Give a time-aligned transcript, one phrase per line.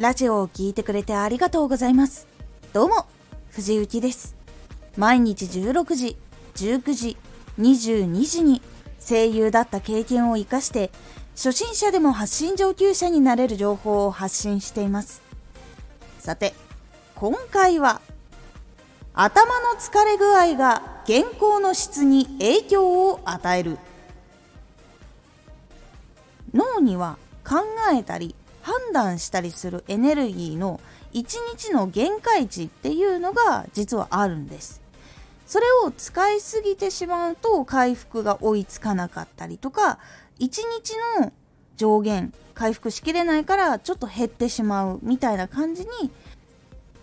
[0.00, 2.26] ラジオを聴いてくれてありがとうございます。
[2.72, 3.04] どうも
[3.50, 4.34] 藤幸です。
[4.96, 6.16] 毎日16時
[6.54, 7.16] 19時
[7.58, 8.62] 22時に
[8.98, 10.90] 声優だった経験を生かして
[11.36, 15.20] 初心者でも発信上級者になれる情報を発信しています。
[16.18, 16.54] さて
[17.14, 18.00] 今回は
[19.12, 23.76] 頭の疲れ具合が原稿の質に影響を与える。
[26.54, 27.56] 脳には考
[27.92, 30.80] えたり判断したりするエネルギーの
[31.12, 31.24] 1
[31.56, 34.80] 日の限界値っていうのが実はあるんです。
[35.46, 39.98] それを使いすぎてしまうと回復が追いつかなかったりとか
[40.38, 40.62] 1日
[41.20, 41.32] の
[41.76, 46.12] 上限回復しきれないからちょっと減ってしまうみたいな感じに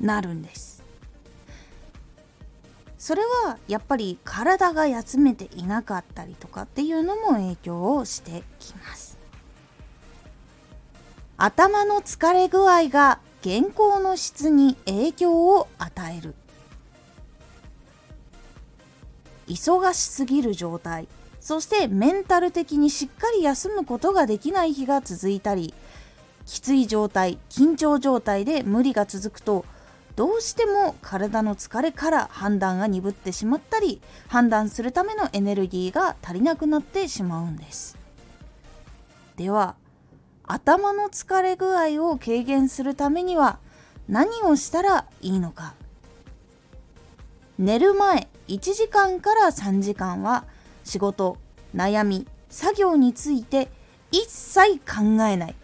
[0.00, 0.82] なるんです。
[2.98, 9.11] それはやっぱり体が休めていなかったりとかっていうのも影響をしてきます。
[11.44, 16.36] 頭の疲れ具合が原稿の質に影響を与える。
[19.48, 21.08] 忙しすぎる状態。
[21.40, 25.74] そしてメンタル的にしっかり休むことができない日が続いたり
[26.46, 29.64] きつい状態緊張状態で無理が続くと
[30.14, 37.98] どうしても体の疲れから判断が鈍ってしまったり判断するためのエネルギーが足りなくなってしまうんです。
[39.36, 39.74] では
[40.44, 43.58] 頭の疲れ具合を軽減するためには
[44.08, 45.74] 何をしたらいいのか。
[47.58, 50.44] 寝る前1時間から3時間は
[50.84, 51.38] 仕事
[51.74, 53.68] 悩み作業について
[54.10, 55.54] 一切考えない。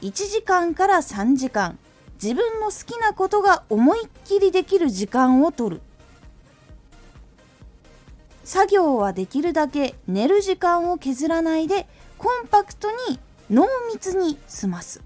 [0.00, 1.78] 1時間から3時間
[2.20, 5.80] 自分の好きなことが思いっきりできる時間をとる。
[8.44, 11.86] 作業はできるだけ寝る時間を削らないで
[12.18, 13.18] コンパクトに
[13.50, 15.02] 濃密に済ます。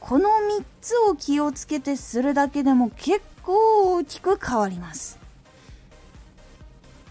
[0.00, 5.18] この3つを気をつけてするだけでも結構大きく変わります。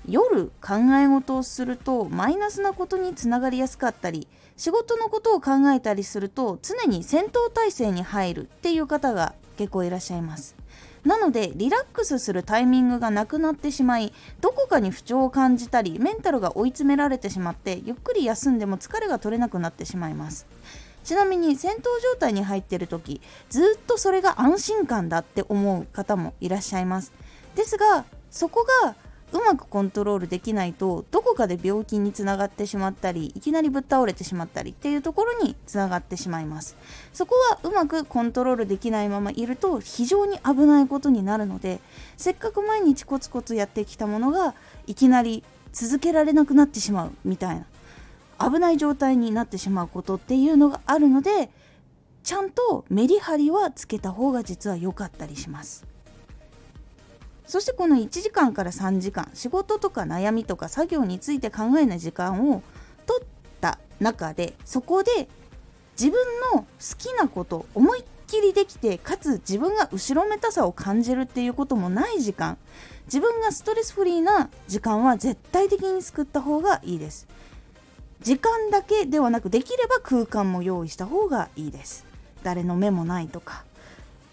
[0.08, 4.28] 夜考え事をするとマイナスなことにつながりやすかったり
[4.58, 10.61] 仕事のことを考えたりすると常に戦闘態勢に入るっていう方が結構いらっしゃいます。
[11.04, 20.46] なのでリラックスするタイミングがなくなってしまいどこかに不調を感じたりメンタルが追い詰められてしまってゆっくり休んでも疲れが取れなくなってしまいます。
[21.04, 27.12] ちなみに戦闘状態に入っている時ずっとそれが安心感だって思う方もいらっしゃいます。
[27.56, 28.96] ですがそこが
[29.34, 36.75] うまくコントロールできないとどこかで病気につながってしまったりいきなりぶっ倒れてしまったりっていうところにつながってしまいます。
[37.14, 41.80] そこはうまくコントロールできないままいると非常に危ないことになるので
[42.18, 44.53] せっかく毎日コツコツやってきたものが
[44.88, 47.66] いきなり続けられなくなってしまうみたいな
[48.50, 51.50] 危ない状態になってしまうことっていうのがあるので
[52.24, 55.86] ちゃんとメリハリはつけた方が実は良かったりします。
[57.52, 62.64] そしてこの1時間から3時間仕事とか悩みとか作業について考えない時間を
[63.06, 63.28] 取っ
[63.60, 65.28] た中でそこで
[66.00, 66.14] 自分
[66.54, 66.66] の好
[66.98, 72.58] きなこと思いっきりできてかつ自分が後ろめたさを感じるっていうこともない時間
[73.08, 77.28] 自分がストレスフリーな時間は絶対的に救った方がいいです。
[78.22, 82.06] 時間だけではなくできれば空間も用意した方がいいです。
[82.44, 83.66] 誰の目もないとか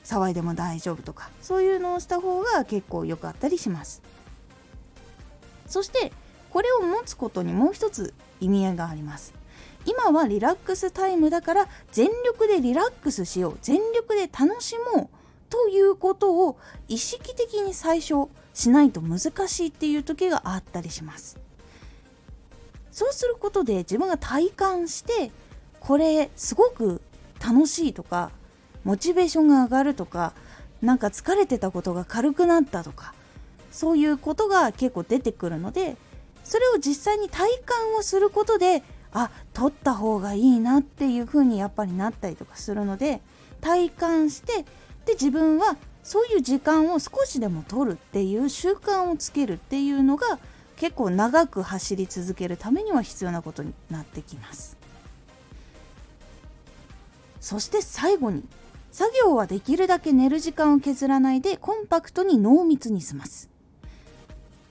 [0.08, 4.02] 騒いでも大丈夫とかそういうのをした方が結構良かったりします。
[5.66, 6.12] そして
[6.48, 9.34] これを持つことにもう一つ意味合いがあります。
[9.84, 15.08] 今はリラックスタイムだから全力でリラックスしよう全力で楽しもう
[15.50, 16.58] ということを
[16.88, 21.38] 意識的に最初しないと難しいっていう時があったりします。
[22.90, 25.30] そうすることで自分が体感して
[25.80, 27.02] これすごく
[27.40, 28.30] 楽しいとか
[28.84, 30.32] モチベーションが上がるとか
[30.82, 33.14] なんか疲れてたことが軽くなったとか
[33.70, 35.96] そういうことが結構出てくるので
[36.44, 38.82] それを実際に体感をすることで
[39.12, 43.20] あ取った方がいいなっていう風にやっぱりなったりとかするので
[43.60, 44.64] 体感して
[45.04, 50.38] で自分はそういう時間を少しでも取るっていう習慣をつけるっていうのが
[50.76, 54.76] 結構長く走り続けるためには必要なことになってきます。
[57.40, 58.44] そして最後に
[58.90, 63.48] 作業はできるだけ寝る時間を削らないでコンパクトに濃密に済ます。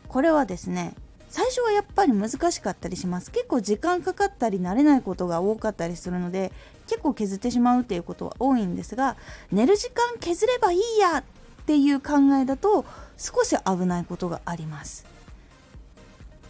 [0.08, 0.96] これはですね
[1.30, 3.32] 最初はやっぱり難しかったりします。
[3.32, 6.52] 結構時間かかったり慣れないことが多かったりするので
[6.88, 9.18] 結構削ってしまうっていうことは多いんですが
[9.52, 11.24] 寝る時間削ればいいやっ
[11.66, 12.86] ていう考えだと
[13.18, 15.06] 少し危ないことがあります。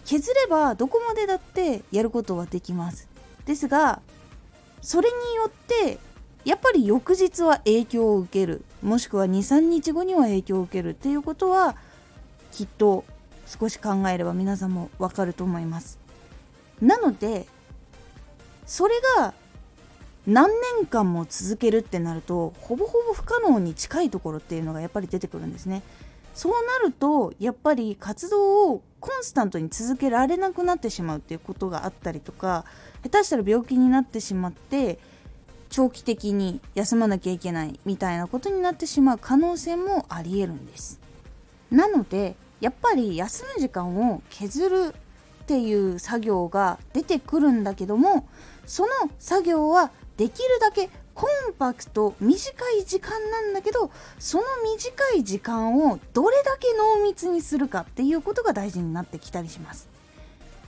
[0.05, 3.09] 削ればどこまでだってやることはできます。
[3.45, 4.01] ですが
[4.81, 5.99] それによって
[6.47, 8.63] やっぱり翌日は影響を受ける。
[8.81, 11.75] もしくは23日後には影響を受けるっていうことは
[12.53, 13.03] きっと
[13.45, 15.99] 少し考えれば皆さんもわかると思います。
[16.81, 17.47] なので
[18.65, 19.33] それが
[20.25, 25.83] 何年間も続けるってなるとほぼほぼ不可能に近いところっていうのがやっぱり出てくるんですね。
[26.33, 32.63] そうなるとやっぱり活動をコンスタントに続けられなくなってしまうっていうことがあったりとか
[33.03, 34.99] 下手したら病気になってしまって
[35.69, 40.99] 長期的に休まなきゃいけないみたいなことになってしまう可能性もありえるんです。
[41.71, 44.95] なのでやっぱり休む時間を削る
[45.43, 48.27] っていう作業が出てくるんだけども
[48.65, 54.43] その作業はできるだけコンパクト短い時間なんだけどその
[54.75, 59.96] 短い時間をどれだけ濃密にするかっていうことが大事になってきたりします。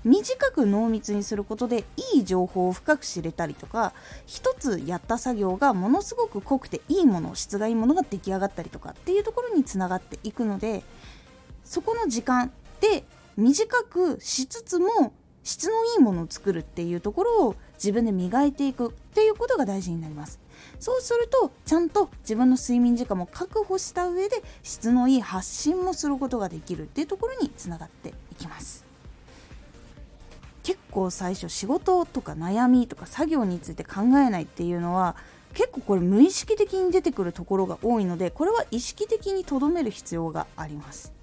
[0.04, 3.94] 短く濃密にすることでいい情報を深く知れたりとか
[4.26, 10.84] 一つやった作業がものすごく濃くていいもの質がいいものが出来上がったりとかっていうところにつながっていくので
[11.64, 12.52] そこの時間
[12.82, 13.04] で
[13.36, 15.14] 短くしつつも
[15.44, 20.40] 質のいいものを作るっていうところを自分で磨いていくっていうことが大事になります。
[20.80, 28.89] そうするとちゃんと自分の睡眠時間も確保した上で質のいい発信もすることができるっていうところにつながっていきます。
[30.92, 35.16] 構最初仕事とか悩みとか作業について考えないっていうのは
[35.54, 41.14] 結構これ無意識的に出てくるところが多いのでこれは意識的にとどめる必要があります。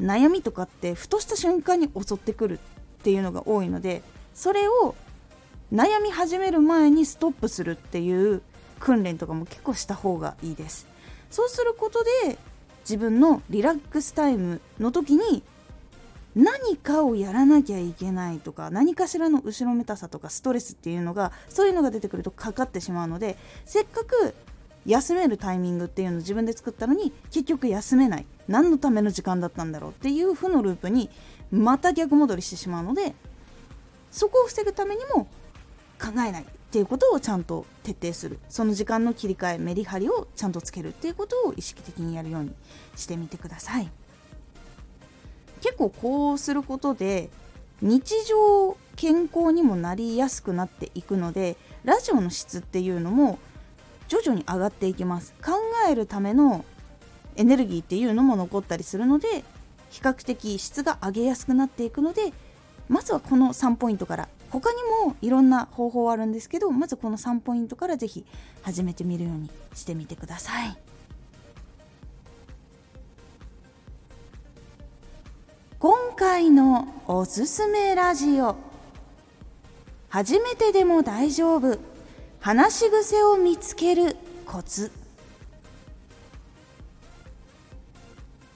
[0.00, 4.02] 悩みとかってふとした瞬間に襲ってくるっていうのが多いので
[4.34, 4.96] それを
[5.72, 8.42] 悩み始める前にストップするっていう
[8.80, 10.88] 訓練とかも結構した方がいいです。
[11.30, 12.36] そうすることで
[12.80, 15.42] 自分のリラックスタイムの時に
[16.34, 23.36] 何かをやらなきゃいけないとか何かしらの後ろめたさとかストレスっていうのがそういうのが出てくるとかかってしまうので
[23.66, 24.34] せっかく
[24.86, 31.10] 休めるタイミングっていうのを自分で作ったのに結局休めない何のための時間だったんだろうっていう負のループに
[31.50, 33.14] また逆戻りしてしまうので
[34.10, 35.28] そこを防ぐためにも
[36.00, 42.54] 考えないっていうことをちゃんと徹底するその時間の切り替えメリハリをちゃんとつけるっていうことを意識的にやるように
[42.96, 43.90] してみてください。
[45.62, 47.30] 結構こうすることで
[47.80, 53.38] 日常健康にもなりやすくなっていくのでラジオの質っていうのも
[54.08, 55.52] 徐々に上がっていきます考
[55.88, 56.64] えるための
[57.36, 59.44] エネルギーっていうのも残ったりするので
[59.90, 62.32] 比較的質が上げやすくなっていくので
[62.88, 68.26] まずはこの3ポイントから他にもいろんな方法あるんですけどまずこの3ポイントから是非
[68.62, 70.91] 始めてみるようにしてみてください。
[76.12, 78.54] 今回のおすすめラジオ。
[80.10, 81.78] 初めてでも大丈夫。
[82.38, 84.14] 話し癖を見つける
[84.44, 84.92] コツ。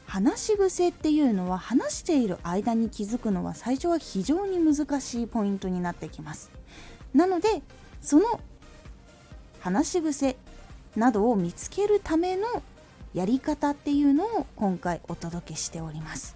[0.04, 6.50] 話し癖っていうのは話している間に気づくのは最初は非常に難しいポイントになってきます。
[7.14, 7.62] なので
[8.02, 8.38] その
[9.60, 10.36] 話し癖
[10.94, 12.62] などを見つけるための
[13.14, 16.35] やり方っていうのを今回お届けしております。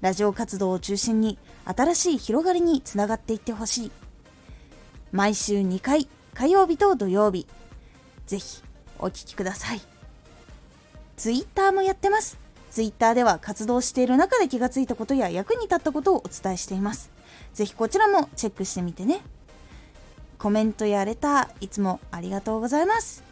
[0.00, 3.90] ラジオ活動を中心に新しい広がりにつながっていってほしい。
[5.12, 7.46] 毎週2回火曜日と土曜日。
[8.26, 8.62] ぜひ
[8.98, 9.80] お聴きください。
[11.16, 12.38] ツイッターもやってます。
[12.70, 17.10] ツイッターでは活動している中で気がついたことや役に立ったことをお伝えしています。
[17.54, 19.22] ぜひこちらもチェックしてみてね。
[20.38, 23.24] コメントやレターいつもありがとうございます。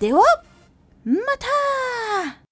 [0.00, 0.24] では
[1.04, 1.14] ま
[2.34, 2.45] た!